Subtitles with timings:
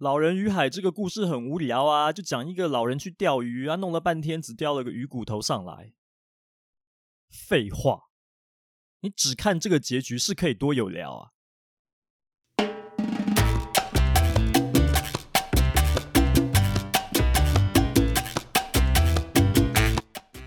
[0.00, 5.92] 老人与海这个故事很无聊啊，就讲一个老人去钓鱼啊，弄了半天只钓了个鱼骨头上来。
[7.28, 8.04] 废话，
[9.00, 11.28] 你只看这个结局是可以多有聊啊！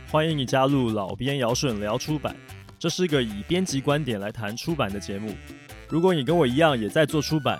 [0.09, 2.35] 欢迎你加入老编尧舜聊出版，
[2.79, 5.35] 这是一个以编辑观点来谈出版的节目。
[5.87, 7.59] 如果你跟我一样也在做出版，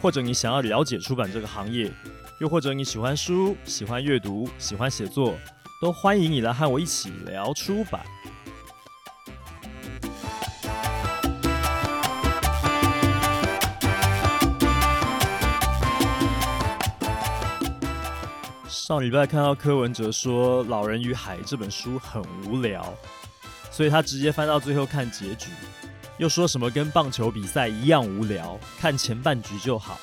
[0.00, 1.92] 或者你想要了解出版这个行业，
[2.40, 5.36] 又或者你喜欢书、喜欢阅读、喜欢写作，
[5.82, 8.00] 都欢迎你来和我一起聊出版。
[18.68, 22.92] 上礼拜看到柯文哲说《老人与海》这本书很无聊，
[23.70, 25.50] 所以他直接翻到最后看结局。
[26.20, 29.98] 又说什么跟棒球比赛一样无聊，看前半局就好。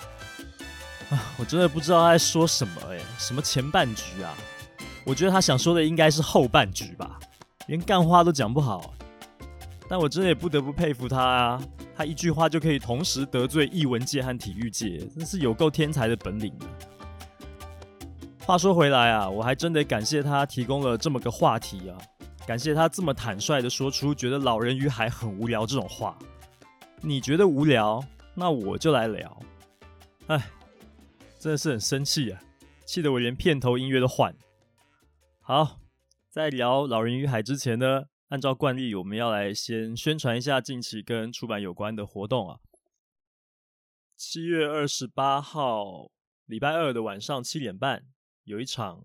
[1.12, 4.34] 啊， 我真的不知道他在说什么哎，什么前半局啊？
[5.05, 7.20] 我觉得他想说的应该是后半局吧，
[7.68, 8.95] 连干话都讲不好。
[9.88, 11.62] 但我真的也不得不佩服他啊，
[11.95, 16.51] 他一句话就可以同时得罪艺文界和体育界，真是有够天才的本领。
[18.43, 21.93] 话说回来啊，我还真得感谢他提供了这么个话题啊。
[22.48, 26.17] 感谢他这么坦率的说出觉得《老人与海》很无聊这种话。
[27.01, 28.01] 你觉得无聊，
[28.35, 29.37] 那我就来聊。
[30.27, 30.49] 哎，
[31.37, 32.41] 真的是很生气啊，
[32.85, 34.34] 气得我连片头音乐都换。
[35.41, 35.81] 好，
[36.29, 42.59] 在聊《老人与海》之前呢，按照惯例，我们要来先宣传一下近期跟出版有关的活动啊。
[44.15, 46.11] 七月二十八号，
[46.45, 48.05] 礼拜二的晚上七点半，
[48.45, 49.04] 有一场。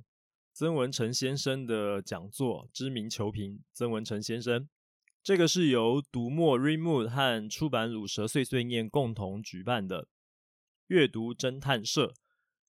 [0.54, 4.68] 曾文成先生的讲座，知名球评曾文成先生，
[5.22, 10.08] 这个是由读墨 remo 和出版鲁蛇碎碎念共同举办的
[10.88, 12.12] 阅读侦探社，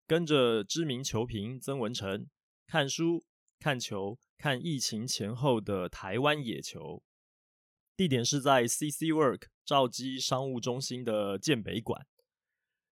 [0.07, 2.27] 跟着知名球评曾文成
[2.65, 3.25] 看书、
[3.59, 7.03] 看球、看疫情前后的台湾野球。
[7.97, 12.07] 地点是在 CC Work 兆基商务中心的建北馆。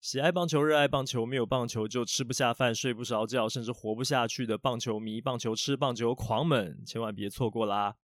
[0.01, 7.97] 喜爱棒球、热爱棒球，没有棒球就吃不下饭、睡不着觉，甚至活不下去的棒球迷、棒球痴、棒球狂们，千万别错过啦！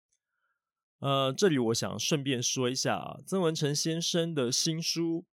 [1.00, 5.22] 呃，这里我想顺便说一下啊，曾文成先生的新书《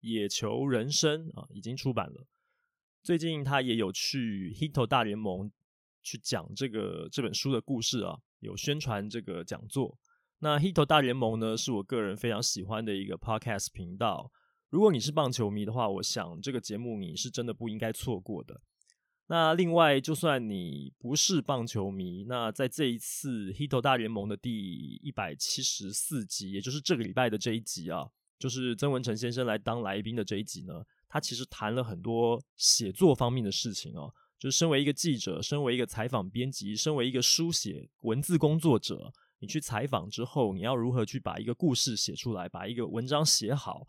[0.00, 2.26] 野球人生》啊，已经出版了。
[3.02, 5.50] 最近他也有去 Hito 大联盟
[6.02, 9.98] 去讲这个这本书的故事啊，有宣传这个讲座。
[10.40, 14.30] 那 Hito 大联盟呢，是我个人非常喜欢的一个 Podcast 频道。
[14.72, 18.58] 如果你是棒球迷的话，我想这个节目你是真的不应该错过的。
[19.26, 34.10] 那另外，就算你不是棒球迷，那在这一次《Hit 大联盟》的第一百七十四集，也就是这个礼拜的这一集啊，就是曾文成先生来当来宾的这一集呢，他其实谈了很多写作方面的事情哦。
[34.38, 43.86] 就是身为一个记者，身为一个采访编辑，身为一个书写文字工作者，你去采访之后，你要如何去把一个故事写出来，把一个文章写好。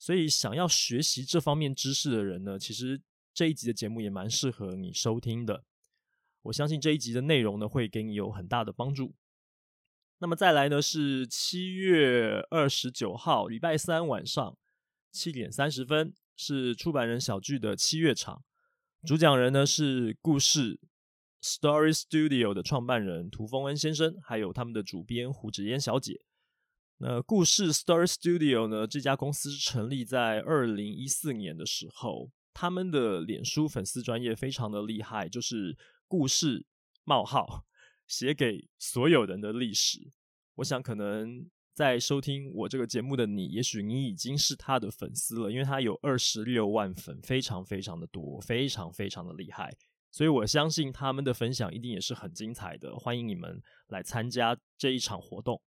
[0.00, 3.02] 所以，想要学习这方面知识的人呢，其实
[3.34, 5.64] 这一集的节目也蛮适合你收听的。
[6.44, 9.14] 我相信这一集的内容呢，会给你有很大的帮助。
[10.20, 14.56] 那么再来呢，是七月二十九号，礼拜三晚上
[15.12, 18.42] 七点三十分，是出版人小聚的七月场。
[19.06, 20.80] 主讲人呢是故事
[21.42, 26.22] Story Studio 的创办人涂峰恩先生，还有他们的主编胡芷嫣小姐。
[27.02, 28.86] 那故事 Story Studio 呢？
[28.86, 36.66] 这家公司成立在二零一四年的时候，他们的脸书粉丝专业非常的厉害，就是故事
[37.04, 37.64] 冒号
[38.06, 40.10] 写给所有人的历史。
[40.56, 49.74] 我想可能在收听我这个节目的你，也许你已经是他的粉丝了，因为他有二十六万粉，非常非常的多，非常非常的厉害。
[50.12, 55.62] 所以我相信他们的分享一定也是很精彩的，欢迎你们来参加这一场活动。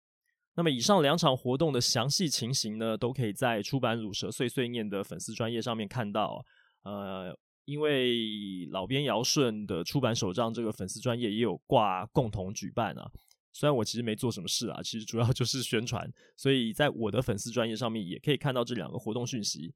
[0.54, 6.44] 那么以上两场活动的详细情形呢，都可以在出版鲁蛇碎碎念的粉丝专页上面看到。
[6.82, 13.10] 呃，因为老编尧舜的出版手账这个粉丝专页也有挂共同举办啊。
[13.52, 19.72] 虽然我其实没做什么事啊，其实主要就是宣传，所以在我的粉丝专页上面也可以看到这两个活动讯息。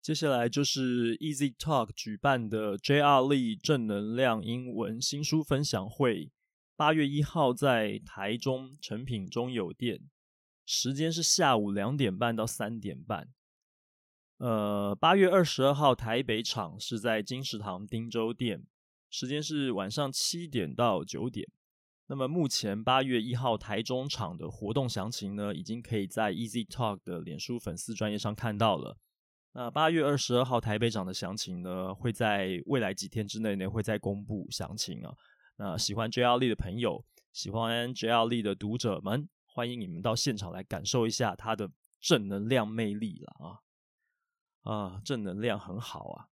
[0.00, 3.20] 接下来就是 Easy Talk 举办的 J.R.
[3.20, 6.30] Lee 正能量英文新书分享会。
[6.76, 10.00] 八月一号在台中成品中友店，
[10.66, 13.28] 时间是下午两点半到三点半。
[14.38, 18.66] 呃，八月二十二号台北场是在金石堂汀州店，
[19.08, 21.48] 时间是晚上七点到九点。
[22.08, 28.98] 那么目前八月一号台中场的活动详情呢，已经可以在 Easy Talk 的脸书粉丝专业上看到了。
[29.52, 35.14] 那八月二十二号台北场的详情呢，会在未来几天之内呢，会再公布详情啊。
[35.56, 41.70] 那喜欢 JLE 的朋友，喜欢 JR Lee 的读者们，欢迎你们到现场来感受一下他的
[42.00, 44.72] 正能量魅力了啊！
[44.72, 46.28] 啊，正能量很好啊，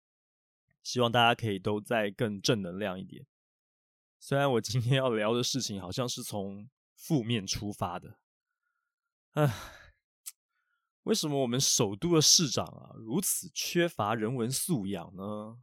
[0.84, 3.26] 希望大家可以都再更正能量一点。
[4.20, 8.20] 虽然我今天要聊的事情好像是从负面出发的，
[9.32, 9.52] 唉。
[11.04, 15.58] 为什么我们首都的市长啊如此缺乏人文素养呢？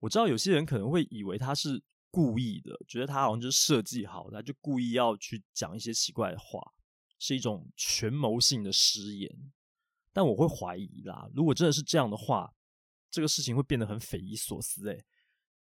[0.00, 6.60] 我知道有些人可能会以为他是故意的，觉得他好像就是设计好的，他就故意要去讲一些奇怪的话，
[7.18, 9.52] 是一种权谋性的失言。
[10.12, 12.52] 但我会怀疑啦，如果真的是这样的话，
[13.10, 15.04] 这个事情会变得很匪夷所思诶，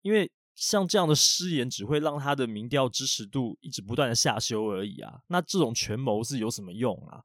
[0.01, 5.21] 因为像这样的失言只会让他的民调支持度一直不断的下修而已啊。
[5.27, 7.21] 那这种权谋是有什么用啊？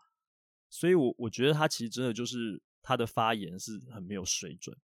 [0.69, 4.77] 所以，我我觉得他其实真的就是他的发言是很没有水准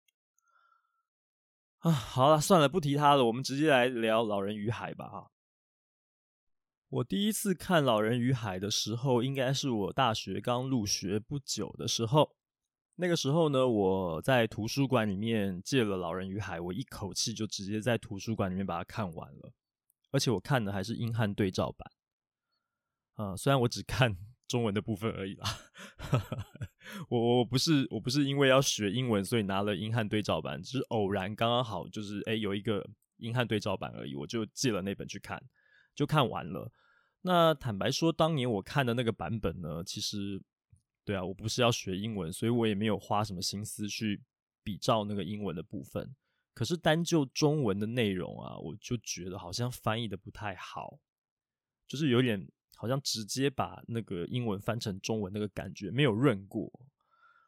[1.79, 1.91] 啊。
[1.91, 5.09] 好了，算了，不提他了，我们直接来聊《老人与海》吧。
[5.09, 5.31] 哈，
[6.89, 12.37] 我第一次看《老人与海》的时候，应该是我大学刚入学不久的时候。
[12.97, 19.53] 那个时候呢，我在图书馆里面借了《老人与海》，我一口气就直接在图书馆里面把它看完了，
[20.11, 21.93] 而且我看的还是英汉对照版。
[23.15, 24.17] 啊，虽然我只看。
[24.49, 25.47] 中文的部分而已啦，
[27.09, 32.85] 我我不是我不是因为要学英文，所以拿了英汉对照版，只是偶然刚刚好就是诶有一个
[33.17, 35.43] 英汉对照版而已，我就借了那本去看，
[35.95, 36.71] 就看完了。
[37.23, 40.41] 那坦白说，当年我看的那个版本呢，其实
[41.05, 44.23] 对啊，我不是要学英文，所以我也没有花什么心思去
[44.63, 46.15] 比照那个英文的部分。
[46.55, 50.99] 可是单就中文的内容啊，我就觉得好像翻译的不太好，
[51.87, 52.49] 就是有点。
[52.81, 56.71] 好像直接把那个英文翻成中文，那个感觉没有润过。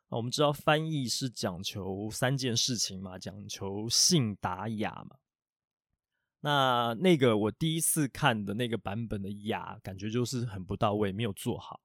[0.08, 5.16] 啊，我们知道翻译是讲求三件事情嘛，讲求信达雅嘛。
[6.40, 11.80] 那那个我第一次看的那个版本的雅，感觉就是很不到位，没有做好。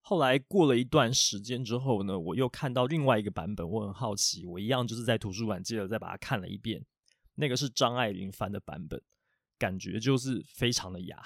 [0.00, 6.86] 后来过了一段时间之后呢，我又看到另外一个版本，我很好奇，我一样就是在图书馆借了，再把它看了一遍。
[7.34, 9.02] 那个是张爱玲翻的版本，
[9.58, 11.20] 感觉就是非常的雅。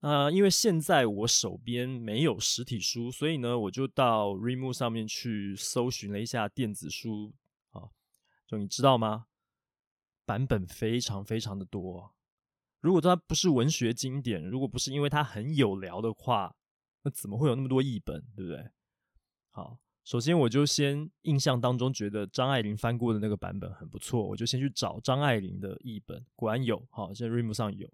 [0.00, 7.34] 啊、因为现在我手边没有实体书，所以呢，我就到 r e m o 上面去搜寻了一下电子书
[7.72, 7.90] 啊。
[8.46, 9.26] 就你知道吗？
[10.24, 12.14] 版本非常非常的多。
[12.80, 16.56] 如果它不是文学经典，如果不是因为它很有聊的话，
[17.02, 18.70] 那怎么会有那么多译本，对不对？
[19.50, 27.86] 好，首先我就先印象当中觉得张爱玲翻过的那个版本很不错，我就先去找张爱玲的译本，果然有，好，现在 Readmoo 上有。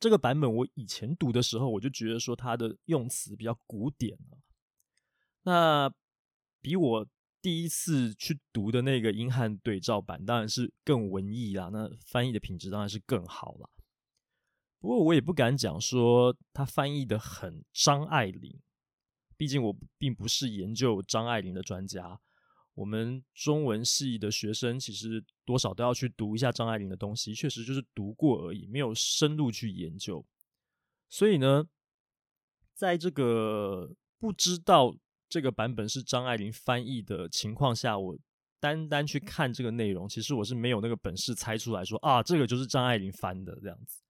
[0.00, 4.38] 这个版本我以前读的时候，我就觉得说它的用词比较古典了。
[5.42, 5.92] 那
[6.60, 7.06] 比我
[7.40, 13.70] 第一次去读的那个英汉对照版当然是更文艺啦，那翻译的品质当然是更好了。
[14.78, 18.60] 不过我也不敢讲说他翻译的很张爱玲，
[19.36, 22.20] 毕竟我并不是研究张爱玲的专家。
[22.74, 30.24] 我们中文系的学生其实多少都要去读一下张爱玲的东西，确实就是读过而已，没有深入去研究。
[31.08, 31.68] 所以呢，
[32.74, 34.96] 在这个不知道
[35.28, 38.18] 这个版本是张爱玲翻译的情况下，我
[38.58, 44.03] 单单去看这个内容，其实我是没有那个本事猜出来说啊，这个就是张爱玲翻的这样子。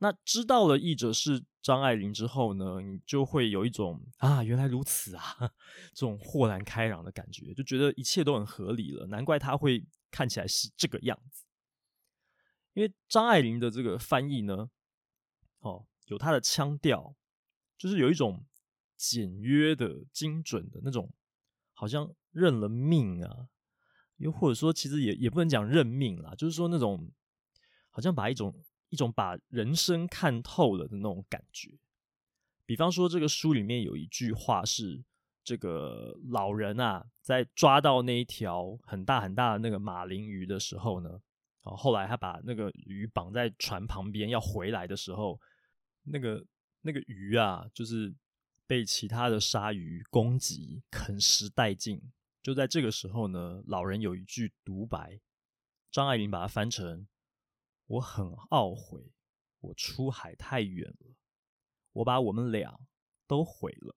[0.00, 5.36] 那知道了译者是张爱玲之后呢，你就会有一种啊，原来如此啊，
[5.92, 11.44] 这种豁然开朗的感觉，就觉得一切都很合理了，难怪他会看起来是这个样子。
[12.74, 14.70] 因为张爱玲的这个翻译呢，
[15.58, 17.16] 哦，有她的腔调，
[17.76, 18.46] 就是有一种
[18.96, 21.12] 简约的、精准的那种，
[21.72, 23.48] 好像认了命啊，
[24.18, 27.10] 又或者说其实也也不能讲认命啦，就是说那种
[27.90, 28.54] 好像把一种。
[28.90, 31.78] 一种把人生看透了的那种感觉。
[32.64, 35.02] 比方说，这个书里面有一句话是：
[35.42, 41.20] 这个老人啊，在抓到那一条很大很大的那个马林鱼的时候呢，
[41.62, 45.40] 啊，后来他把那个鱼绑在船旁边要回来的时候，
[46.04, 46.44] 那个
[46.82, 48.14] 那个鱼啊，就是
[48.66, 52.00] 被其他的鲨鱼攻击啃食殆尽。
[52.42, 55.18] 就在这个时候呢，老人有一句独白，
[55.90, 57.06] 张爱玲把它翻成。
[57.88, 59.12] 我很懊悔，
[59.60, 61.14] 我出海太远了，
[61.92, 62.78] 我把我们俩
[63.26, 63.96] 都毁了。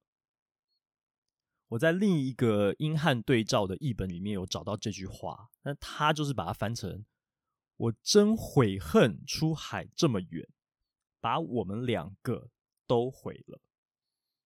[1.68, 7.06] 我在另一个英汉对照的译本里面有找到这句话，那他就是把它翻成：
[7.78, 10.48] 我真悔恨出海这么远，
[11.20, 12.50] 把我们两个
[12.88, 13.62] 都毁了。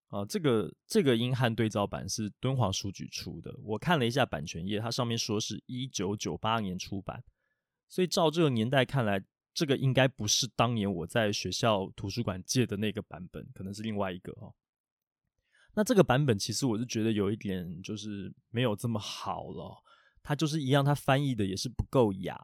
[0.08, 7.24] 啊，这个这个英汉对照版是敦煌书局出的，我看了一下版权页，它上面说是一九九八年出版，
[7.88, 9.24] 所以照这个年代看来，
[9.54, 14.52] 这个应该不是当年我在学校图书馆借的那个版本，可能是另外一个哦。
[15.75, 19.80] 那这个版本其实我是觉得有一点就是没有这么好了，
[20.25, 22.37] 它就是一样，它翻译的也是不够雅，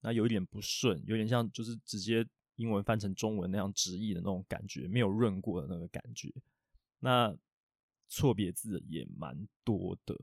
[0.00, 2.26] 那有一点不顺，有点像就是直接
[2.56, 6.32] 英文翻成中文那样直译的那种感觉，没有润过的那个感觉。
[7.00, 7.36] 那
[8.08, 10.18] 错别字也蛮多的，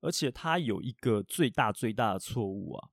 [0.00, 2.90] 而且它有一个最大最大的错误啊，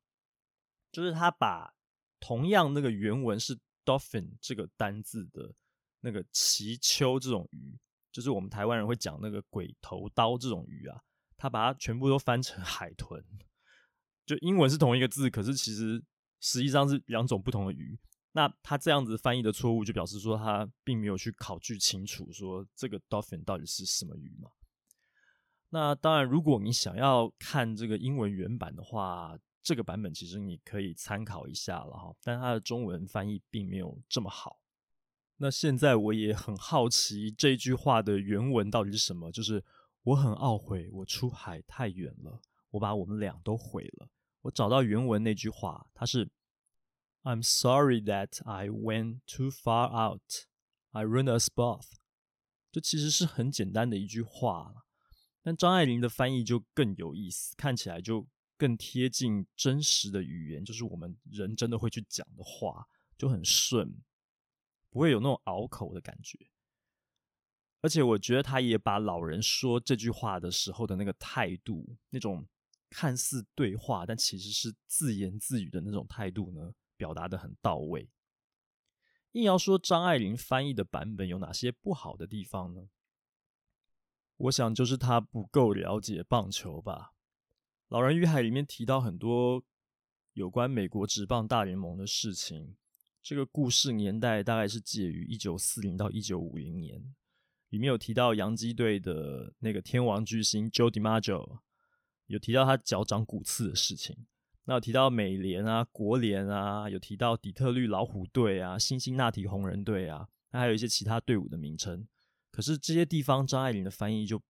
[0.92, 1.74] 就是它把。
[2.20, 5.54] 同样，那个原文是 dolphin 这个单字的
[6.02, 7.78] 那个鳍鳅这种鱼，
[8.12, 11.00] 就是我们台湾人会讲那个鬼头刀这种鱼啊，
[11.38, 13.24] 他把它全部都翻成 海豚，
[14.26, 16.04] 就英文是同一个字，可是其实
[16.40, 17.98] 实际上是两种不同的鱼。
[18.32, 24.50] 那他这样子翻译的错误，就表示说他并没有去考据清楚，说这个 dolphin 到底是什么鱼嘛。
[25.70, 34.60] 那当然，如果你想要看这个英文原版的话，这个版本其实你可以参考一下了哈，但它的中文翻译并没有这么好。
[35.38, 39.66] 那现在我也很好奇这句话的原文到底是什么，就是
[40.04, 44.08] 我很懊悔我出海太远了，我把我们俩都毁了。
[44.42, 46.30] 我找到原文那句话，它是
[47.24, 50.46] I'm sorry that I went too far out,
[50.92, 51.94] I ruined us both。
[52.72, 54.86] 这其实是很简单的一句话，
[55.42, 58.28] 但张爱玲的翻译就更有意思，看起来就。
[58.58, 64.02] 更贴近真实的语言，就是我们人真的会去讲的话，就很顺，
[64.90, 66.50] 不会有那种拗口的感觉。
[67.82, 72.48] 而且我觉得他也把老人说这句话的时候的那个态度，那种
[72.90, 78.10] 看似对话，但其实是自言自语的那种态度呢，表达的很到位。
[79.34, 82.90] 硬要说张爱玲翻译的版本有哪些不好的地方呢？
[84.38, 87.12] 我想就是他不够了解棒球吧。
[87.90, 89.64] 《老人与海》里面提到很多
[90.34, 92.76] 有关美国职棒大联盟的事情。
[93.22, 97.14] 这个故事年代大概是介于一九四零到一九五零年。
[97.70, 101.60] 里面有提到洋基队的那个天王巨星 Joe DiMaggio，
[102.26, 104.26] 有提到他脚长骨刺的事情。
[104.64, 112.08] 那有提到美联啊、国联啊，有提到底特律老虎队啊、辛辛那提红人队啊，那还有一些其他队伍的名称。
[112.52, 114.42] 可是这些地方张爱玲的翻译就。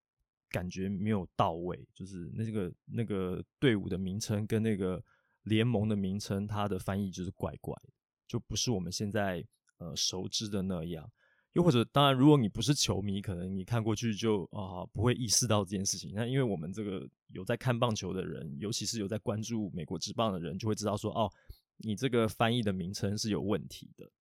[0.49, 5.03] 感觉没有到位，就是那个那个队伍的名称跟那个
[5.43, 7.75] 联盟的名称，它的翻译就是怪怪，
[8.27, 9.45] 就不是我们现在
[9.77, 11.11] 呃熟知的那样。
[11.53, 16.11] 又或者，当然，如果你不是球迷，可能你看过去就啊、不会意识到这件事情。
[16.13, 21.31] 那因为我们这个有在看棒球的人，尤其是有在关注美国职棒的人，就会知道说哦，
[21.77, 24.11] 你这个翻译的名称是有问题的。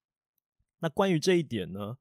[0.79, 1.99] 那关于这一点呢，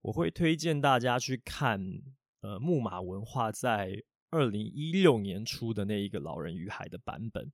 [0.00, 2.02] 我会推荐大家去看。
[2.40, 7.50] 呃，木马文化在二零一六年出的那一个《老人与海》的版本，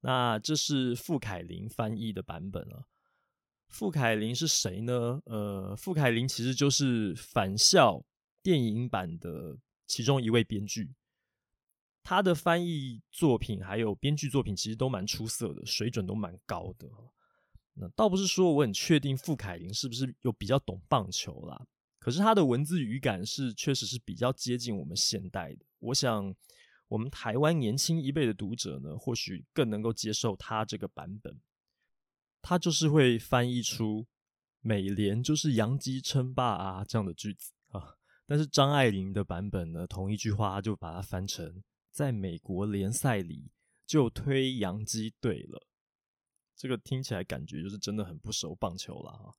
[0.00, 2.84] 那这是傅凯林翻译的版本啊。
[3.68, 5.20] 傅凯林是谁呢？
[5.26, 7.96] 呃，傅凯林其实就是《返校》
[8.42, 10.94] 电影版的其中一位编剧，
[12.02, 16.88] 他的翻译作品还有编剧作品其实都蛮出色的，水准都蛮高的。
[17.74, 21.66] 那倒不是说我很确定傅凯林是不是又比较懂棒球啦。
[21.98, 25.64] 可是他的文字语感是确实是比较接近我们现代的。
[25.80, 26.34] 我想，
[26.86, 31.40] 我们台湾年轻一辈的读者呢，或许更能够接受他这个版本。
[32.40, 34.06] 他就是会翻译出
[34.62, 37.96] “美联就是洋基称霸啊”这样的句子啊。
[38.26, 43.50] 但是张爱玲的版本呢，同一句话就把它翻成“在美国联赛里
[43.86, 45.66] 就推洋基队了”。
[46.56, 49.34] 这个听起来感觉就是真的很不熟棒球了啊。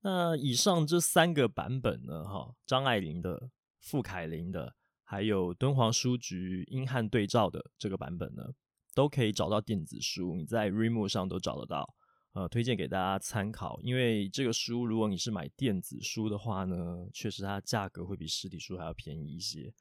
[0.00, 3.50] 那以上这三个版本呢，哈，张爱玲的、
[3.80, 8.54] 傅凯林的，还有敦煌书局英汉对照的这个版本呢，
[8.94, 11.94] 都可以找到电子书，你在 r e m o 上都找得到，
[12.32, 13.80] 呃，推荐给大家参考。
[13.82, 19.74] 因为这个书，如果你是买电子书的话呢，确实它价格会比实体书还要便宜一些。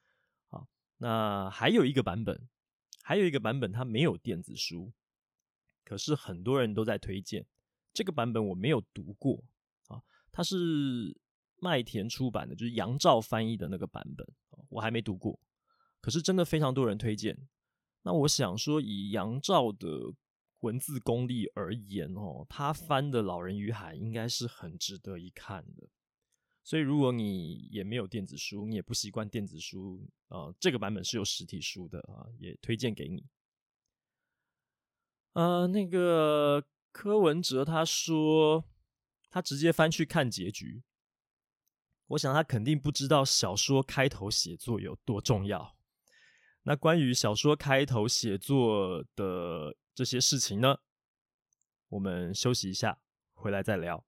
[0.50, 2.48] 好，那还有一个版本，
[3.04, 4.92] 还有一个版本它没有电子书，
[5.86, 7.46] 可是很多人都在推荐
[7.94, 9.44] 这个版本，我没有读过。
[10.38, 11.20] 它是
[11.56, 14.24] 麦田出版的，就是杨照翻译的那个版本，
[14.70, 15.40] 我还没读过，
[16.00, 17.36] 可是真的非常多人推荐。
[18.04, 20.14] 那我想说，以杨照的
[20.60, 25.90] 文字功力而言，哦，他翻的《老人与海》应该是很值得一看的。
[26.64, 33.26] 所以，如果你也没有电子书，你也不习惯电子书，呃，这个版本是有实体书的啊，也推荐给你。
[35.34, 38.64] 呃，那个柯文哲他说。
[39.38, 40.82] 他直接翻去看结局，
[42.08, 45.78] 我想他肯定不知道小说开头写作有多重要。
[46.64, 50.80] 那关于小说开头写作的这些事情呢，
[51.90, 53.00] 我们休息一下，
[53.36, 54.07] 回来再聊。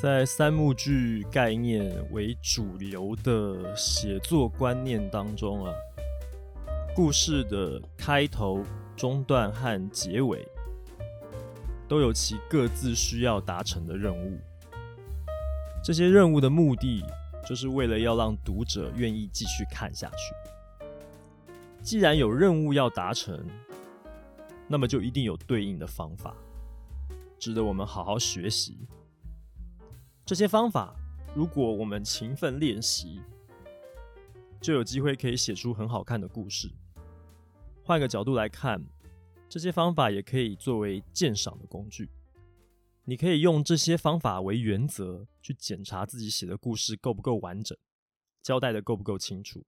[0.00, 5.72] 在三幕剧概念为主流的写作观念当中啊，
[6.94, 8.62] 故事的开头、
[8.96, 10.46] 中段和结尾
[11.88, 14.38] 都有其各自需要达成的任务。
[15.82, 17.04] 这些任务的目的，
[17.44, 20.94] 就是为了要让读者愿意继续看下去。
[21.82, 23.44] 既然有任务要达成，
[24.68, 26.36] 那么就一定有对应的方法，
[27.36, 28.78] 值得我们好好学习。
[30.28, 30.94] 这些方法，
[31.34, 33.22] 如果我们勤奋练习，
[34.60, 36.70] 就有机会可以写出很好看的故事。
[37.82, 38.84] 换个角度来看，
[39.48, 42.10] 这些方法也可以作为鉴赏的工具。
[43.04, 47.74] 你可以用这些方法为原则去检查自己写的故事够不够完整，
[48.42, 49.64] 交代的够不够清楚。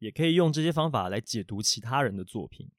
[0.00, 2.70] 也可以用这些方法来解读其他人的作品。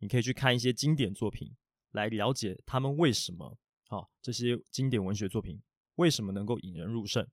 [0.00, 1.56] 你可以去看一些经典作品，
[1.92, 3.56] 来了解他们为什么
[3.88, 5.58] 啊，这些经典文学作品。
[5.96, 7.28] 为什么能够引人入胜？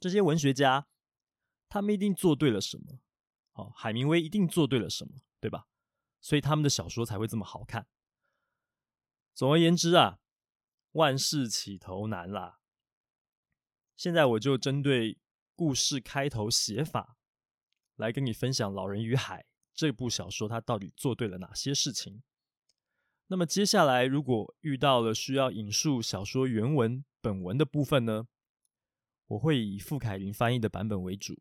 [0.00, 0.88] 这些文学家，
[1.68, 3.00] 他们一定做对了什么？
[3.52, 5.68] 哦，海明威一定做对了什么，对吧？
[6.20, 7.86] 所以他们的小说才会这么好看。
[9.34, 10.20] 总而言之啊，
[10.92, 12.60] 万事起头难啦。
[13.96, 15.18] 现在我就针对
[15.54, 17.16] 故事开头写法，
[17.96, 22.22] 来跟你分享《老人与海》这部小说，它到底做对了哪些事情。
[23.26, 28.26] 那么接下来，如果遇到了需要引述小说原文本文的部分呢，
[29.26, 31.40] 我会以傅凯林翻译的版本为主。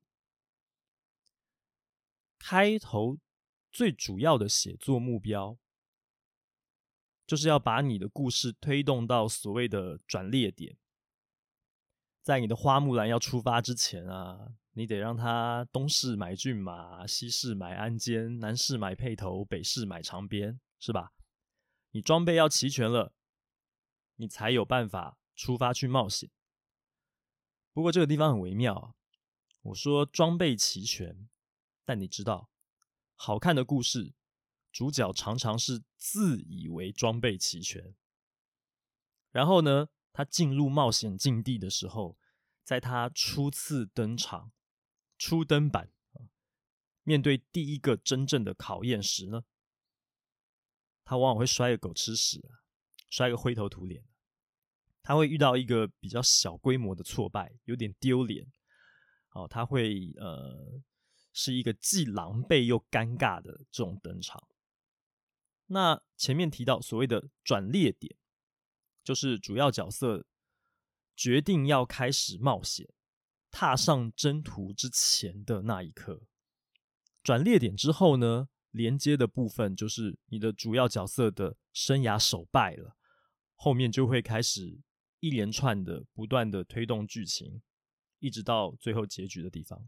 [2.40, 3.18] 开头
[3.72, 5.57] 最主要的写作目标，
[7.27, 10.77] 就是要把你的故事推动到所谓的转捩点。
[12.22, 21.12] 在你的花木兰要出发之前啊，你得让他东市买骏马，西市买鞍鞯，南市买辔头，北市买长鞭，是吧？
[21.94, 23.14] 你装备要齐全了，
[24.18, 26.29] 你才有办法出发去冒险。
[27.72, 28.96] 不过这个地方很微妙啊，
[29.62, 31.29] 我说装备齐全，
[31.86, 32.50] 但你知道，
[33.16, 34.14] 好看的故事
[34.72, 37.96] 主角常常是自以为装备齐全，
[39.32, 42.18] 然后呢，他进入冒险境地的时候，
[42.64, 44.51] 在他初次登场、
[45.18, 45.92] 初登版，
[47.03, 49.44] 面对第一个真正的考验时呢，
[51.05, 52.42] 他往往会摔个狗吃屎，
[53.09, 54.03] 摔个灰头土脸。
[55.01, 58.48] 他会遇到一个比较小规模的挫败，有点丢脸。
[59.31, 60.81] 哦，他会呃，
[61.33, 64.48] 是一个既狼狈又尴尬的这种登场。
[65.66, 68.16] 那前面提到所谓的转捩点，
[69.03, 70.25] 就是主要角色
[71.16, 72.87] 决定要开始冒险、
[73.51, 76.22] 踏上征途之前的那一刻。
[77.24, 82.98] 转捩点之后呢，连接的部分就是你的主要角色的生涯首败了，
[83.53, 84.79] 后面就会开始
[85.20, 87.62] 一连串的不断的推动剧情，
[88.18, 89.88] 一直到最后结局的地方。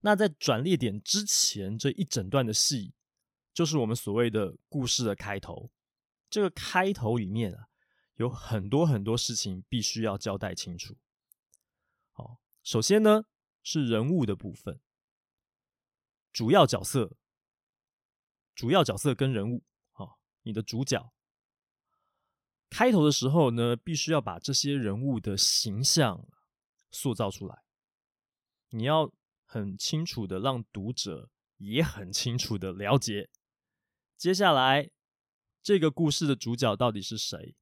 [0.00, 2.92] 那在转捩点之前这一整段的戏，
[3.54, 5.70] 就是我们所谓的故事的开头。
[6.28, 7.68] 这个开头里面啊，
[8.16, 10.98] 有很多很多事情必须要交代清楚。
[12.12, 13.24] 好，首先呢
[13.62, 14.78] 是人物的部分，
[16.30, 17.16] 主要角色。
[18.60, 21.14] 主要角色跟人物，好，你的主角
[22.68, 26.28] 开头的时候呢，必须要把这些人物的形象
[26.90, 27.62] 塑造出来。
[28.68, 29.10] 你要
[29.46, 33.30] 很清楚的让读者也很清楚的了解，
[34.18, 34.90] 接下来
[35.62, 37.56] 这个故事的主角到底是谁？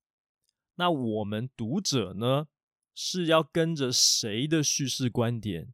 [0.74, 2.48] 那我们读者呢，
[2.92, 5.72] 是要跟着谁的叙事观点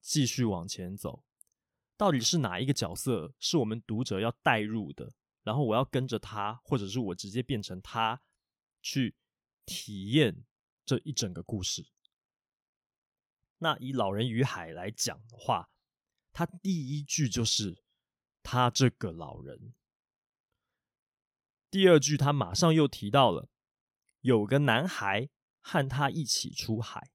[0.00, 1.22] 继续往前走？
[2.02, 5.12] 到底是哪一个角色是我们读者要带入的？
[5.44, 8.20] 然后我要跟着他，或者是我直接变成他
[8.82, 9.14] 去
[9.64, 10.44] 体验
[10.84, 11.86] 这一整个故事。
[13.58, 15.70] 那以《老人与海》来讲的话，
[16.32, 17.84] 他第一句就是
[18.42, 19.72] 他这个老人，
[21.70, 23.48] 第二句他马上又提到了
[24.22, 25.28] 有个男孩
[25.60, 27.12] 和他一起出海。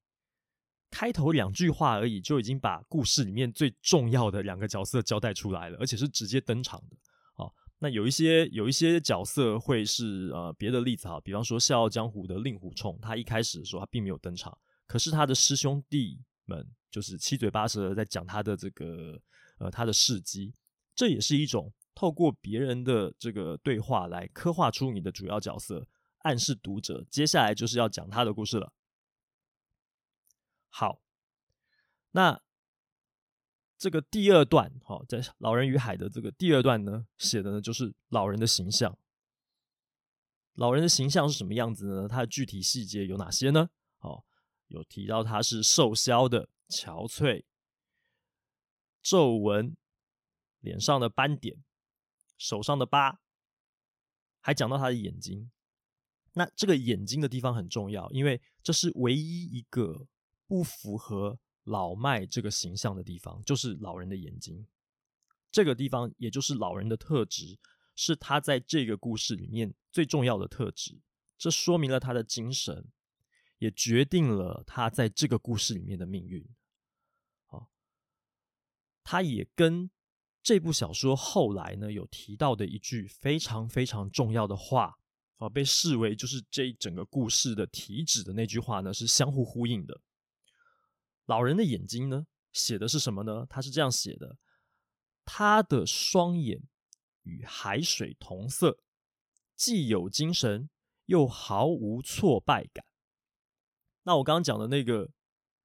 [0.89, 6.95] 开头两句话而已，就已经把故事里面最重要的两个角色交代出来了，而且是直接登场的。
[7.35, 19.19] 哦，那有一些有一些角色会是呃别的例子哈，比方说《笑傲江湖》的令狐冲，他一开始的时候他并没有登场，可是他的师兄弟们就是七嘴八舌在讲他的这个
[19.59, 20.53] 呃他的事迹，
[20.95, 25.85] 这也是一种透过别人的这个对话来刻画出你的主要角色，
[26.19, 28.71] 暗示读者接下来就是要讲他的故事了。
[30.77, 31.01] 好，
[32.11, 32.39] 那。
[33.79, 38.97] 这个第二段，哦，在《老人与海》的这个第二段呢，写的呢就是老人的形象。
[40.53, 42.07] 老人的形象是什么样子呢？
[42.07, 43.69] 他的具体细节有哪些呢？
[43.99, 44.23] 哦，
[44.65, 47.45] 有提到他是瘦削的、憔悴、
[49.03, 49.77] 皱纹、
[50.59, 51.63] 脸上的斑点、
[52.35, 53.19] 手上的疤，
[54.39, 55.51] 还讲到他的眼睛。
[56.33, 60.07] 那这个眼睛的地方很重要，因为这是唯一一个
[60.47, 61.39] 不符合。
[61.69, 64.65] 老迈这个形象的地方，就是老人的眼睛。
[65.51, 67.59] 这个地方，也就是老人的特质，
[67.93, 71.01] 是他在这个故事里面最重要的特质。
[71.37, 72.89] 这说明了他的精神，
[73.57, 76.47] 也决定了他在这个故事里面的命运。
[77.47, 77.69] 好，
[79.03, 79.91] 他也跟
[80.41, 84.97] 这部小说后来呢有提到的一句非常非常重要的话，
[85.35, 89.99] 啊，被视为就是这一整个故事的题旨的那句话呢，是相互呼应的。
[91.27, 93.45] 老人的眼睛呢，写的是什么呢？
[93.49, 94.37] 他是这样写的：
[95.23, 96.63] 他的双眼
[97.23, 98.79] 与海水同色，
[99.55, 100.69] 既有精神，
[101.05, 102.85] 又毫无挫败感。
[104.03, 105.11] 那我刚刚讲的那个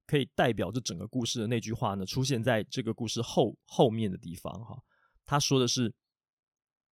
[0.05, 4.83] 可以代表这整个故事的那句话呢，出现在这个故事后后面的地方哈。
[5.23, 5.95] 他说的是：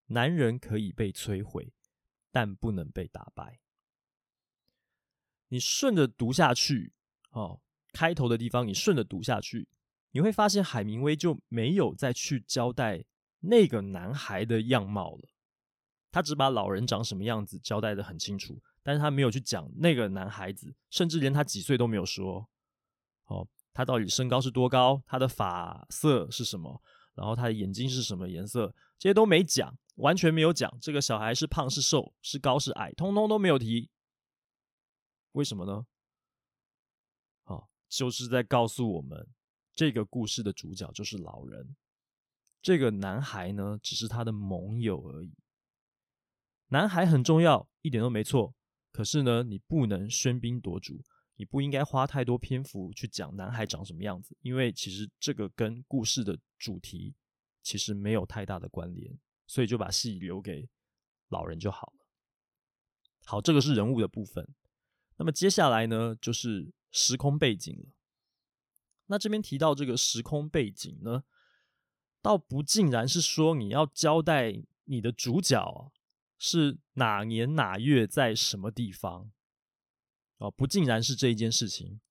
[0.05, 1.73] 男人可以被摧毁，
[2.31, 3.59] 但不能被打败。
[5.49, 6.93] 你顺着读下去，
[7.31, 7.61] 哦。
[7.91, 9.67] 开头的地方，你顺着读下去，
[10.11, 13.05] 你会发现海明威就没有再去交代
[13.39, 15.29] 那个男孩的样貌了。
[16.11, 22.49] 他只把老人长什么样子交代的很清楚，但是他没有去讲那个男孩子，甚至连他几岁都没有说。
[23.27, 25.01] 哦，他到底身高是多高？
[25.07, 26.81] 他的发色是什么？
[27.13, 28.75] 然后他的眼睛是什么颜色？
[28.97, 30.77] 这些都没讲，完全没有讲。
[30.81, 33.89] 这个小孩是胖是瘦，是高是矮，通通都没有提。
[35.31, 35.85] 为什么呢？
[37.91, 39.27] 就是在告诉我们，
[39.75, 41.75] 这个故事的主角就是老人。
[42.61, 45.33] 这个男孩呢，只是他的盟友而已。
[46.67, 48.55] 男孩很重要，一点都没错。
[48.93, 51.03] 可是呢，你不能喧宾夺主，
[51.35, 57.13] 你不应该花太多篇幅去讲男孩长什么样子，因为其实这个跟故事的主题
[57.61, 60.69] 其实没有太大的关联，所以就把戏留给
[61.27, 62.05] 老人就好了。
[63.25, 64.47] 好，这个是人物的部分。
[65.17, 66.71] 那么接下来呢，就是。
[66.91, 67.93] 时空背景了，
[69.05, 71.23] 那这边提到这个时空背景呢，
[72.21, 75.91] 倒不尽然是说你要交代你的主角
[76.37, 79.31] 是哪年哪月在什么地方，
[80.37, 82.01] 啊，不尽然是这一件事情，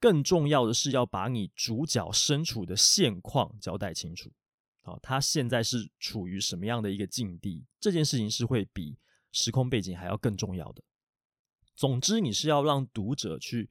[0.00, 4.32] 更重要的是要把你主角身处的现况交代清楚，
[4.84, 8.96] 哦，他现在是处于什么样的一个境地，这件事情是会比
[9.32, 10.82] 时空背景还要更重要的。
[11.74, 13.70] 总之，你是要让读者去。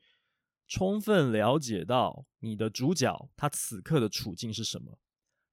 [0.73, 4.97] 充分了解到你的主角他此刻的处境是什么，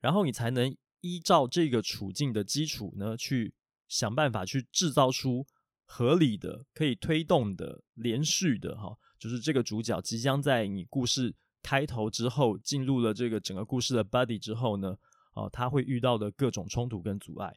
[0.00, 3.52] 然后你才能依照这个处境的基础呢，去
[3.86, 5.46] 想办法去制造出
[5.84, 14.96] 合理的、可以推动的、连续的哈，就是这个主角即将在你故事开头之后进入了这个整个故事的 body 之后呢，
[15.34, 17.54] 哦，他会遇到的各种冲突跟阻碍，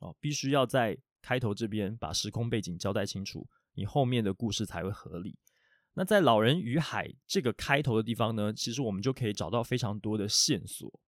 [0.00, 5.36] 哦，必须要在开头这边把时空背景交代清楚，你后面的故事才会合理。
[5.98, 11.00] 那在《老人与海》这个开头的地方呢，其实我们就可以找到非常多的线索。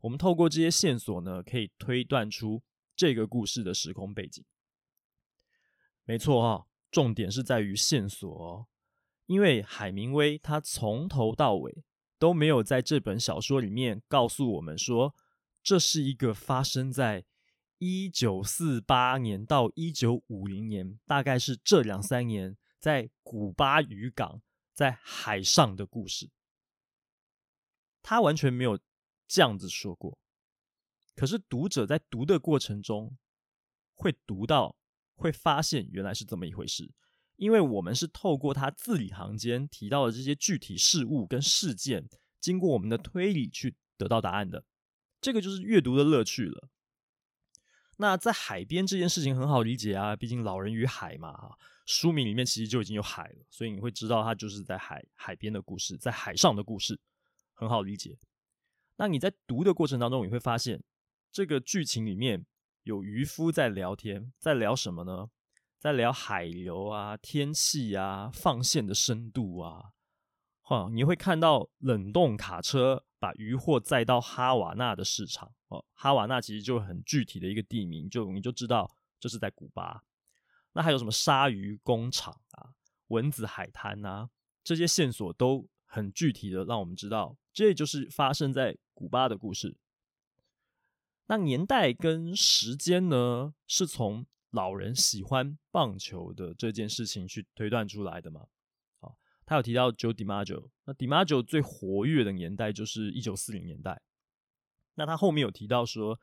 [0.00, 2.62] 我们透过这些线索呢，可以推断出
[2.94, 4.44] 这个故事的时空背景。
[6.04, 8.66] 没错啊，重点是在于线索哦。
[9.24, 11.82] 因为海明威他从头到尾
[12.18, 15.14] 都没有在这本小说里面告诉我们说，
[15.62, 17.24] 这是一个发生在
[17.78, 22.58] 一九四八年到一九五零年，大概是这两三年。
[22.82, 24.42] 在古巴渔港，
[24.74, 26.28] 在海上的故事，
[28.02, 28.76] 他完全没有
[29.28, 30.18] 这样子说过。
[31.14, 33.16] 可是读者在读的过程中，
[33.94, 34.74] 会读到，
[35.14, 36.92] 会发现原来是这么一回事。
[37.36, 42.08] 因为我们是透过他字里行间提到的这些具体事物跟事件，
[42.40, 44.64] 经过我们的推理去得到答案的。
[45.20, 46.68] 这个就是阅读的乐趣了。
[47.98, 51.56] 那在海边这件事情很好理解啊，毕竟老人与海嘛。
[51.84, 57.00] 书名里面其实就已经有海了，所以你会知道它就是在海海边的故事，在海上的故事，
[57.52, 58.18] 很好理解。
[58.96, 60.82] 那你在读的过程当中，你会发现
[61.32, 62.46] 这个剧情里面
[62.84, 65.30] 有渔夫在聊天，在聊什么呢？
[65.80, 69.92] 在聊海流啊、天气啊、放线的深度啊。
[70.60, 75.52] 哈，你会看到冷冻卡车把渔货载到哈瓦那的市场。
[75.66, 80.04] 哦，哈瓦那其实就很具体的一个地名，就你就知道这是在古巴。
[80.72, 82.72] 那还有什么鲨鱼工厂啊、
[83.08, 84.30] 蚊子海滩啊，
[84.64, 89.76] 这些线索都很具体的让我们知道，这就是发生在古巴的故事。
[91.26, 98.46] 那年代跟时间呢，是从老人喜欢棒球的这件事情去推断出来的嘛？
[98.98, 104.02] 好，他有提到 Joe DiMaggio，那 DiMaggio 最活跃的年代就是一九四零年代。
[104.94, 106.18] 那他后面有提到说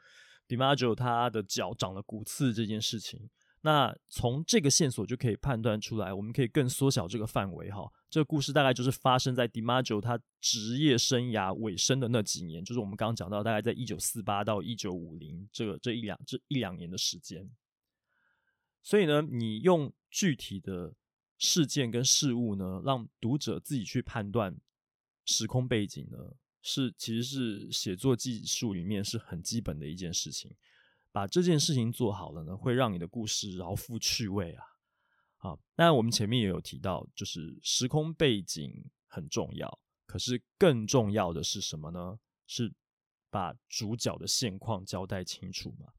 [0.47, 3.29] ，DiMaggio 他的脚长了骨刺这件事情。
[3.61, 7.91] 那从这个线索就可以判断出来，我们可以更缩小这个范围哈。
[8.09, 17.49] 这个故事大概就是发生在 DiMaggio 他职业生涯尾声的那几年，就是我们刚刚讲到，大概在一九四八到一九五零这个这一两这一两年的时间。
[18.81, 20.95] 所以呢，你用具体的
[21.37, 24.55] 事件跟事物呢，让读者自己去判断
[25.25, 26.17] 时空背景呢，
[26.61, 30.55] 是其实是写作技术里面是很基本的一件事情。
[31.19, 34.63] 把这件事情做好了呢，会让你的故事饶富趣味啊！
[35.35, 42.17] 好，那我们前面也有提到，就是时空背景很重要，可是更重要的是什么呢？
[42.47, 42.73] 是
[43.29, 45.91] 把主角的现况交代清楚嘛。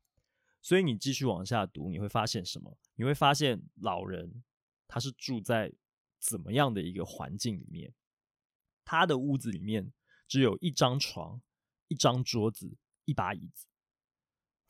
[0.63, 2.79] 所以你继续往下读，你会发现什么？
[2.95, 4.43] 你会发现老人
[4.89, 5.71] 他是住在
[6.19, 7.93] 怎么样的一个环境里面？
[8.87, 9.93] 他的屋子里面
[10.27, 11.43] 只有一张床、
[11.89, 13.67] 一张桌子、一把椅子。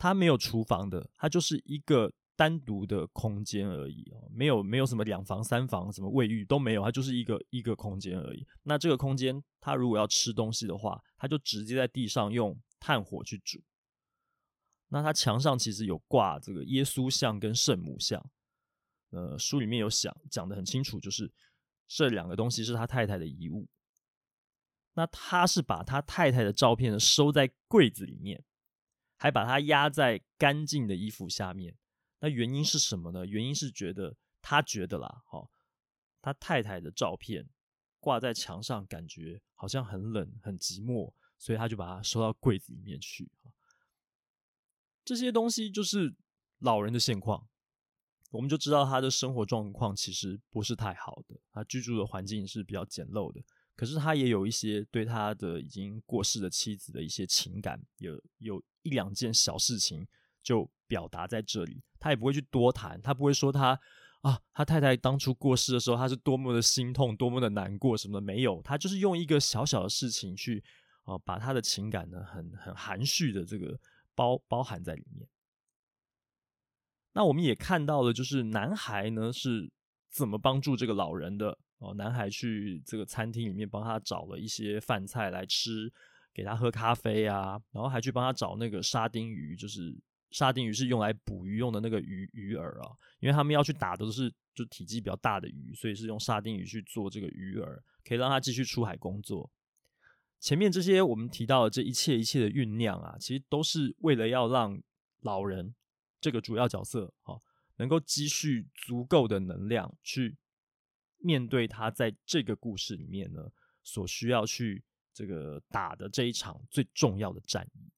[0.00, 8.46] 它没有厨房的，它就是一个单独的空间而已哦，没有没有什么两房三房，什么卫浴都没有，它就是一个一个空间而已。
[8.62, 13.62] 那这个空间，它如果要吃东西的话，它就直接在地上用炭火去煮。
[14.88, 18.24] 那它墙上其实有挂这个耶稣像跟圣母像，
[19.10, 21.30] 呃，书里面有讲讲的很清楚，就是
[21.86, 23.68] 这两个东西是他太太的遗物。
[24.94, 28.42] 那他是把他太太的照片收在柜子里面。
[29.22, 31.76] 还把它压在干净的衣服下面，
[32.20, 33.26] 那原因是什么呢？
[33.26, 35.50] 原因是觉得他觉得啦，哦，
[36.22, 37.46] 他太太的照片
[37.98, 43.30] 挂在墙上，感觉好像很冷、很寂寞，所以他就把它收到柜子里面去。
[45.04, 46.16] 这些东西就是
[46.60, 47.46] 老人的现况，
[48.30, 53.44] 我们就知道他的生活状况其实不是太好的，他居住的环境是比较简陋的。
[53.76, 60.06] 可是他也有一些对他的已经过世的妻子的一些情感，有有一两件小事情
[60.42, 61.82] 就表达在这里。
[61.98, 63.78] 他也不会去多谈，他不会说他
[64.22, 68.60] 啊，他太太当初过世的时候，他是多么的心痛，多么的难过什么的，没有。
[68.62, 70.62] 他就是用一个小小的事情去
[71.04, 73.78] 啊，把他的情感呢，很很含蓄的这个
[74.14, 75.28] 包包含在里面。
[77.12, 79.70] 那我们也看到了，就是男孩呢是
[80.10, 81.58] 怎么帮助这个老人的。
[81.78, 85.90] 哦，男孩去这个餐厅里面帮他找了一些饭菜来吃，
[86.40, 89.94] 给他喝咖啡啊，然后还去帮他找那个沙丁鱼，就是
[90.30, 99.50] 沙丁鱼是用来捕鱼用的那个鱼鱼饵啊，因为他们要去打的都是就体积比较大的鱼，所以是用沙丁鱼去做这个鱼饵，可以让他继续出海工作。
[100.38, 104.82] 前面这些我们提到的这一切一切的酝酿啊，其实都是为了要让
[105.20, 105.74] 老人
[106.22, 107.36] 这个主要角色啊，
[107.76, 110.38] 能够积蓄足够的能量去。
[111.18, 114.82] 面对他在这个故事里面呢，所需要去
[115.20, 117.92] 这个打的这一场最重要的战役。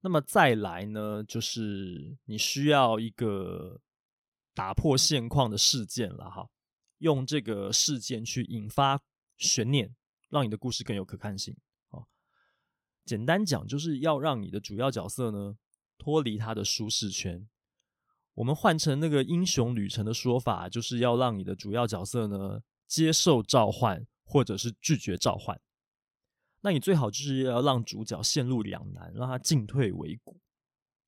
[0.00, 3.78] 那么再来呢，就是你需要一个
[4.54, 6.48] 打破现况的事件了哈，
[7.00, 9.02] 用这个事件去引发
[9.36, 9.94] 悬念，
[10.30, 11.54] 让你的故事更有可看性。
[11.90, 12.06] 哦，
[13.04, 15.58] 简单讲，就是要让你的主要角色呢
[15.98, 17.46] 脱离他的舒适圈。
[18.32, 25.60] 我们换成那个英雄旅程的说法，就是要让你的主要角色呢接受召唤，或者是拒绝召唤。
[26.62, 30.40] 那你最好就是要让主角陷入两难，让他进退维谷，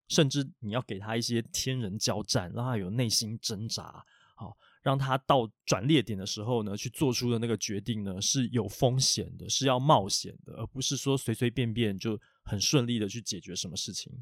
[0.09, 4.05] 甚至你要给他一些天人交战，让他有内心挣扎，
[4.37, 14.13] 好，让他到转捩点的时候呢，去做出的那个决定呢是有风险的，是要冒险的，而不是说随随便便就很顺利的去解决什么事情，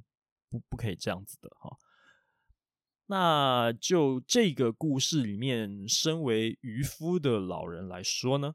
[0.49, 1.77] 不不可以这样子的哈。
[3.07, 8.55] 那就这个故事里面，身为渔夫的老人来说呢，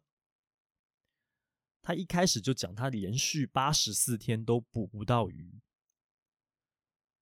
[1.87, 5.61] 他一开始就讲他连续八十四天都捕不到鱼，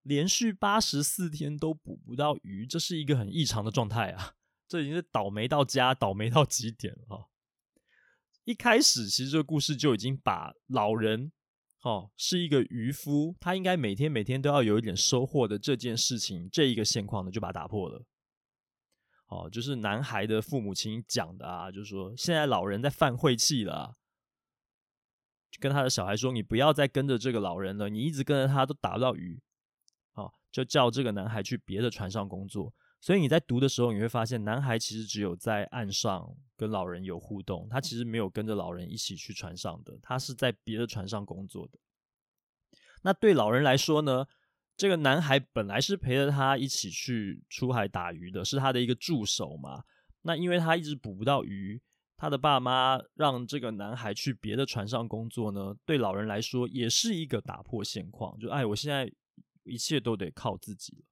[0.02, 4.34] 连续八十四天都捕不到鱼，这是一个很异常的状态啊！
[4.68, 7.30] 这已经是倒霉到家，倒霉到极点了哈。
[8.44, 11.32] 一开始其实这个故事就已经把老人
[11.84, 18.04] 哦，是一个渔夫，他应该每天每天都要有一点收获的这件事情，这一个现况呢，就把它打破了。
[19.28, 23.96] 哦，就是男孩的父母亲讲的啊，就是说现在老人在犯晦气了，
[25.60, 29.42] 跟他的小孩说，你不要再跟着这个老人了，你一直跟着他都打不到鱼。
[30.14, 32.74] 哦，就叫这个男孩去别的船上工作。
[33.02, 41.78] 所以你在读的时候，你会发现男孩其实只有在岸上跟老人有互动，他其实没有跟着老人一起去船上的，他是在别的船上工作的。
[43.04, 44.26] 那对老人来说呢？
[44.78, 49.86] 这个男孩本来是陪着他一起去出海打鱼的，是他的一个助手嘛。
[50.24, 51.82] 那因为他一直捕不到鱼，
[52.18, 59.12] 他的爸妈让这个男孩去别的船上工作呢，对老人来说也是一个打破现况，就哎，我现在
[59.64, 61.04] 一切都得靠自己了。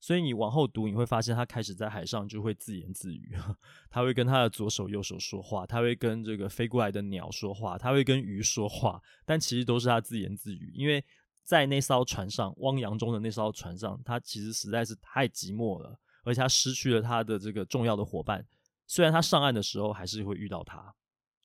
[0.00, 3.36] 所以你往后读，你会发现他开始在海上就会自言自语，
[3.90, 11.04] 他会跟他的左手右手说话，他会跟这个飞过来的鸟说话，他会跟鱼说话，但其实都是他自言自语，因为。
[11.42, 18.46] 在那艘船上，汪洋中的那艘船上，他其实实在是太寂寞了，而且他失去了他的这个重要的伙伴。
[18.90, 20.96] 虽然他上岸的时候还是会遇到他。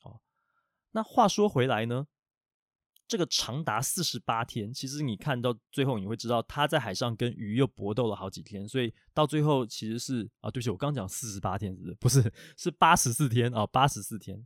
[0.01, 0.19] 哦，
[0.93, 2.07] 那话说回来呢，
[3.07, 11.95] 这个长达四十八天，其实你看到最后，你会知道他在海上跟鱼又搏斗了好几天，所以到最后其实是啊，对不起，我刚讲四十八天是不是？
[11.95, 14.43] 不是，是八十四天啊，八十四天，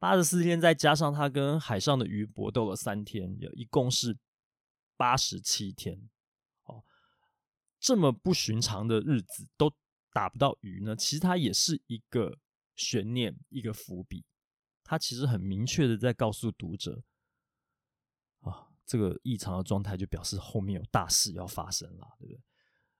[0.00, 4.18] 八十四天再加上他跟海上的鱼搏斗了三天，有一共是。
[4.94, 6.08] 八十七天，
[6.62, 6.84] 哦，
[7.80, 9.72] 这么不寻常的日子都
[10.12, 10.94] 打不到鱼呢？
[10.94, 12.38] 其实它也是一个
[12.76, 14.24] 悬念，一个伏笔。
[14.84, 17.02] 它其实很明确的在告诉读者，
[18.40, 22.40] 啊，这个异常的状态就表示后面有大事要发生了，对不对？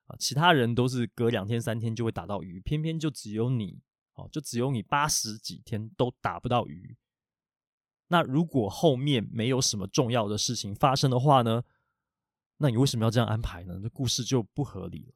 [0.06, 3.82] 啊，其他人都是隔两天三天就会打到鱼，偏偏就只有你，
[4.14, 6.96] 哦，就只有你八十几天都打不到鱼。
[8.08, 11.62] 那如果后面没有什么重要的事情发生的话呢？
[12.58, 13.80] 那你为什么要这样安排呢？
[13.82, 15.14] 这故事就不合理了。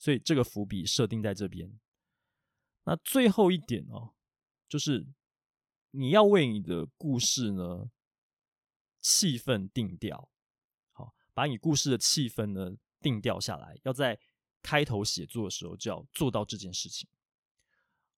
[0.00, 1.78] 所以这个伏笔设定在这边。
[2.84, 4.14] 那最后一点哦，
[4.66, 5.06] 就是
[5.90, 7.90] 你要为你的故事呢
[9.00, 10.30] 气氛定调，
[10.92, 14.18] 好，把你故事的气氛呢定调下来，要在
[14.62, 17.06] 开头写作的时候就要做到这件事情。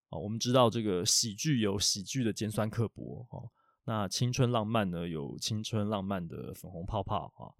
[0.08, 3.50] 好，我们知道这个喜剧有喜剧的尖酸刻薄，哦，
[3.84, 7.50] 那青春浪漫呢有青春浪漫的粉红泡泡啊。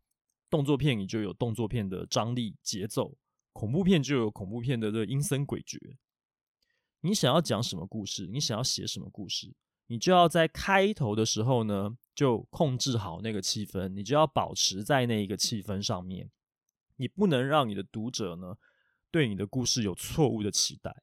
[0.49, 3.17] 动作片你就有动作片的张力节奏，
[3.53, 5.97] 恐怖片就有恐怖片的这阴森诡谲。
[7.01, 9.55] 你想要讲什么故事，你想要写什么故事，
[9.87, 16.31] 你就要在开头的时候呢，就控制好那个气氛，你就要保持在那一个气氛上面，
[16.97, 18.57] 你不能让你的读者呢
[19.11, 21.03] 对你的故事有错误的期待。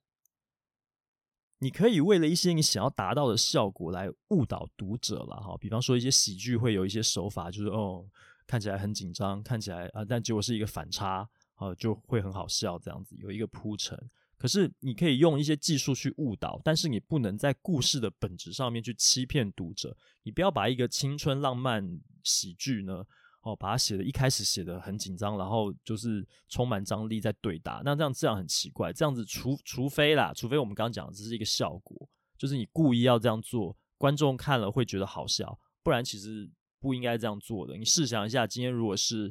[1.59, 8.09] 你可以为了一些你想要达到的效果来误导读者了哈，比方说一些喜剧会有一些手法，就是哦。
[8.47, 11.29] 看起来很紧张，看起来啊，但结果是一个反差
[11.60, 13.98] 呃，就会很好笑这样子，有一个铺陈。
[14.38, 19.95] 可是你可以用一些技术去误导，但是你不能在故事的本质上面去欺骗读者。
[20.24, 23.06] 你不要把一个青春浪漫喜剧呢，
[23.41, 28.93] 哦，把它写的一开始写的很紧张，然后就是充满张力在对打，那这样这样很奇怪。
[28.93, 36.50] 这样子除除非啦，除非我们刚刚讲的只是一个效果，就是你故意要这样做，观众看了会觉得好笑，不然其实。
[36.82, 37.76] 不应该这样做的。
[37.76, 39.30] 你试想一下，今天如果是，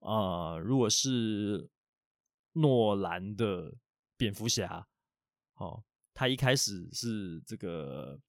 [0.00, 1.70] 呃，如果是
[2.52, 3.74] 诺兰的
[4.16, 4.86] 蝙蝠侠，
[5.54, 5.82] 哦，
[6.12, 8.20] 他一开始是这个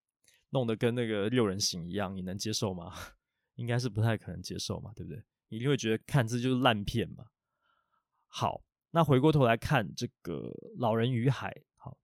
[0.49, 2.93] 弄得跟那个六人行一样，你能接受吗？
[3.55, 5.21] 应该是不太可能接受嘛，对不对？
[5.49, 7.25] 你一定会觉得看这就是烂片嘛。
[8.27, 11.91] 好，那回过头来看这个《老人与海》，好，《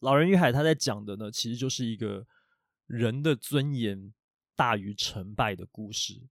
[0.00, 2.26] 老人与海》他在讲的呢，其实就是一个
[2.86, 4.14] 人的尊严。
[4.54, 6.28] 大于成败的故事。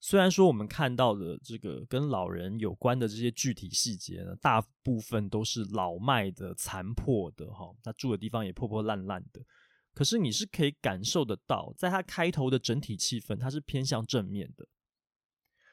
[0.00, 9.40] 虽然说我们看到的这个跟老人有关的这些具体细节呢，大部分都是老迈的、残破的，哈，他住的地方也破破烂烂的。
[9.92, 14.68] 可是你是可以感受得到，在他开头的整体气氛，他是偏向正面的。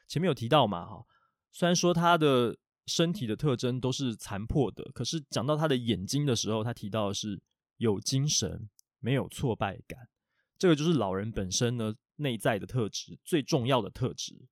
[0.08, 1.06] 前面有提到嘛，哈，
[1.52, 2.58] 虽然说他的
[2.88, 7.40] 身体的特征都是残破的，可是讲到他的眼睛的时候，他提到的是
[7.78, 8.68] 有精神，
[9.00, 10.10] 没有挫败感。
[10.58, 14.48] 这个就是老人本身呢，内在的特质，最重要的特质。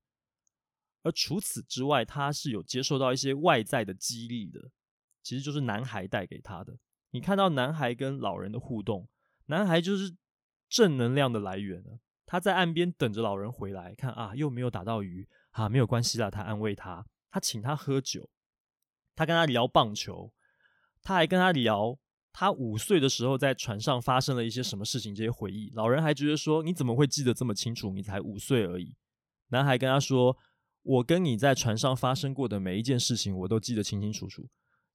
[1.02, 4.70] 而除此之外，他是有接受到一些外在的激励的，
[5.22, 6.78] 其实就是男孩带给他的。
[7.10, 9.08] 你看到男孩跟老人的互动，
[9.46, 10.16] 男孩就是
[10.68, 12.00] 正能量的来源了。
[12.26, 16.30] 他在岸边等着老人回来，看啊，又没有打到鱼，啊，没有关系啦。
[16.30, 18.30] 他安慰他，他请他喝酒，
[19.14, 20.32] 他跟他聊棒球，
[21.02, 21.98] 他还跟他聊
[22.36, 27.92] 他五岁的时候在船上发生了一些什么事情，这些回忆，老人还觉得说：“你怎么会记得这么清楚？
[27.92, 28.96] 你才五岁而已。”
[29.50, 30.36] 男孩跟他说
[30.82, 34.48] ：“我跟你在船上发生过的每一件事情，我都记得清清楚楚。”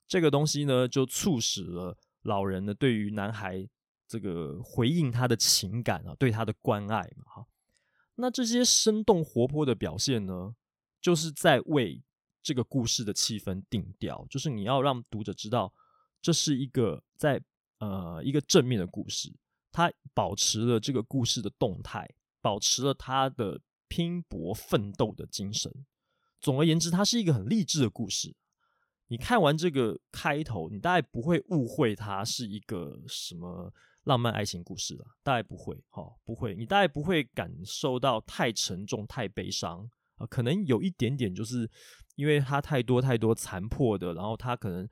[0.05, 3.65] 这个东西呢，就促使了老人呢对于男孩
[4.05, 7.45] 这个回应他的情感啊，对他的关爱嘛，哈。
[8.15, 10.53] 那这些生动活泼的表现呢，
[10.99, 12.03] 就是在为
[12.43, 15.73] 这个故事的气氛定调，就是你要让读者知道，
[16.22, 17.41] 这是一个在
[17.80, 19.34] 呃一个正面的故事，
[19.72, 22.09] 它保持了这个故事的动态，
[22.41, 25.74] 保持了它的拼搏奋斗的精神。
[26.39, 28.36] 总而言之，它是一个很励志的故事。
[29.07, 41.70] 你看完这个开头，你大概不会误会它是一个什么浪漫爱情故事了，大概不会，哈，不会，你大概不会感受到太沉重、太悲伤啊、可能有一点点，就是
[42.15, 44.88] 因为它太多太多残破的，然后它可能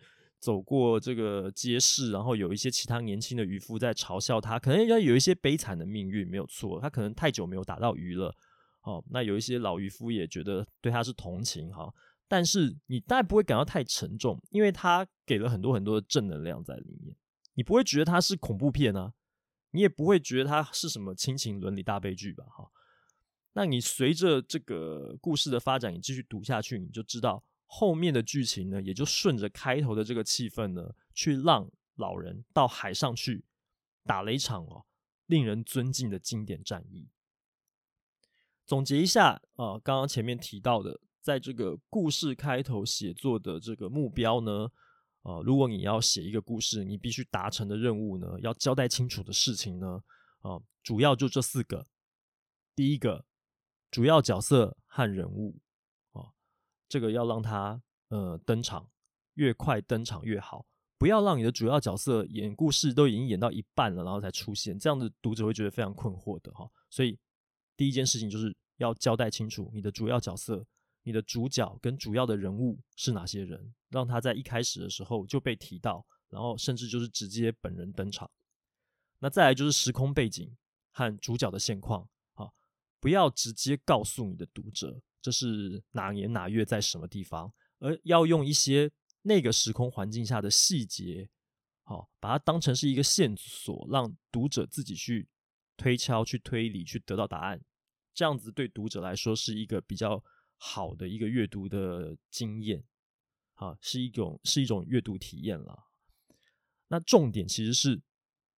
[0.48, 8.34] 走过这个街市，然后有一些其他年轻的渔夫在嘲笑他，可能要有一些悲惨的命运，没有错，他可能太久没有打到鱼了。
[8.84, 11.94] 哦，那有一些老渔夫也觉得对他是同情哈，
[12.30, 17.14] 但是你大概不会感到太沉重，因为他给了很多很多的正能量在里面，
[17.56, 19.12] 你不会觉得他是恐怖片啊，
[19.72, 22.72] 你也不会觉得他是什么亲情伦理大悲剧吧哈。
[23.52, 33.46] 那你随着这个故事的发展，你继续读下去，你就知道后面的剧情呢，也就顺着开头的这个气氛呢，去让老人到海上去
[34.04, 34.86] 打了一场哦
[35.26, 37.10] 令人尊敬的经典战役。
[38.66, 44.72] 总结一下啊，刚刚前面提到的，在这个故事开头写作的这个目标呢，
[45.24, 50.02] 啊，如果你要写一个故事，你必须达成的任务呢，要交代清楚的事情呢，
[50.40, 51.86] 啊，主要就这四个。
[52.76, 53.26] 第一个，
[53.90, 55.60] 主要角色和人物，
[56.90, 58.90] 这个要让他呃登场，
[59.36, 60.66] 越快登场越好，
[60.98, 67.18] 不要让你的主要角色演故事都已经演到一半了，然后才出现，这样的读者会觉得非常困惑的哈，所以。
[67.80, 70.66] 第一件事情就是要交代清楚你的主要角色、
[71.04, 78.28] 你的主角跟主要的人物是哪些人，让他在一开始的时候就被提到，然后甚至就是直接本人登场。
[79.20, 80.58] 那再来就是时空背景
[80.92, 82.50] 和主角的现况啊，
[83.00, 88.90] 不要直接告诉你的读者这是哪年哪月在什么地方，而要用一些
[89.24, 91.30] 那个时空环境下的细节，
[91.84, 95.28] 好，把它当成是一个线索，让读者自己去。
[95.80, 97.64] 推敲、去推理、去得到答案，
[98.12, 100.24] 这样子对读者来说是一个比较
[100.58, 102.84] 好的一个阅读的经验，
[103.54, 105.84] 啊，是一种是一种阅读体验了。
[106.88, 108.02] 那重点其实是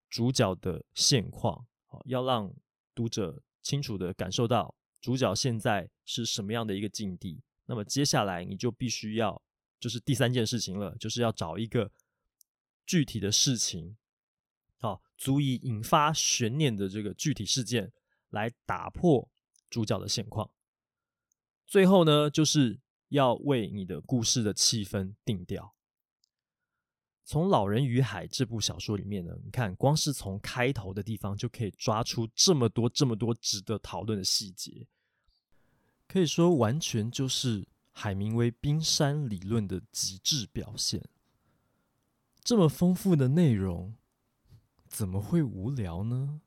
[0.10, 2.56] 主角的现况，啊，要让
[2.96, 7.42] 读者清楚的感受到主角现在是什么样的一个境地。
[7.66, 9.42] 那么接下来你就必须要，
[9.80, 11.92] 就是第三件事情了，就是要找一个
[12.86, 13.96] 具体的事情。
[14.78, 17.92] 好，足以引发悬念的这个具体事件，
[18.30, 19.30] 来打破
[19.70, 20.50] 主角的现况。
[21.68, 22.80] 最后呢，就是
[23.10, 25.76] 要为你的故事的气氛定调。
[27.30, 34.88] 从《老人与海》这部小说里面呢，你看，光是从开头的地方就可以抓出这么多、这么多值得讨论的细节，
[36.08, 41.08] 可以说完全就是海明威冰山理论的极致表现。
[42.44, 43.94] 这么丰富的内容。
[44.88, 46.42] 怎么会无聊呢？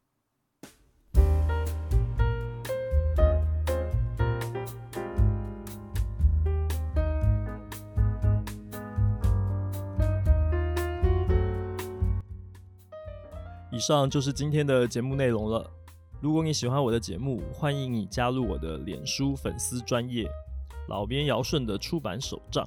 [13.73, 15.68] 以上就是今天的节目内容了。
[16.20, 20.29] 如果你喜欢我的节目，欢迎你加入我的脸书粉丝专页
[20.91, 22.62] “老编尧舜”的出版手账。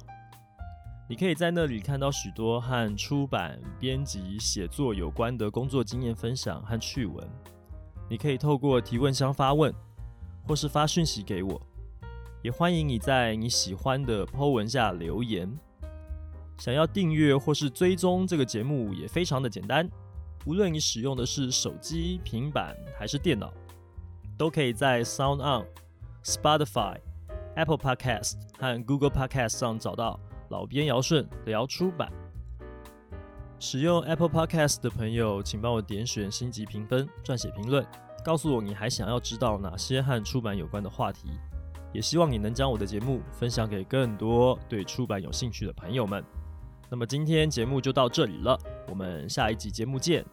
[1.08, 7.24] 你可以在那里看到许多和出版、编辑、写作有关的工作经验分享和趣闻。
[8.10, 9.72] 你可以透过提问箱发问，
[10.42, 11.62] 或是发讯息给我。
[12.42, 15.56] 也欢迎你在你喜欢的 Po 文下留言。
[16.58, 19.88] 想要订阅或是追踪这个节目也非常的简单。
[20.46, 23.52] 无论你使用的是手机、平板还是电脑，
[24.38, 25.66] 都可以在 Sound On、
[26.24, 26.96] Spotify、
[27.56, 30.18] Apple Podcast 和 Google Podcast 上找到。
[30.48, 32.08] 老编尧舜聊出版，
[33.58, 37.84] 使用 Apple Podcast 的朋友，请帮我点选星级评分，撰写评论，
[38.24, 41.30] 告诉我你还想要知道哪些和出版有关的话题。
[41.92, 46.24] 也希望你能将我的节目分享给更多对出版有兴趣的朋友们。
[46.88, 48.56] 那么今天节目就到这里了，
[48.88, 50.24] 我们下一集节目见。